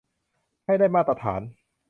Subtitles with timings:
[0.65, 1.41] ให้ได้มาตรฐาน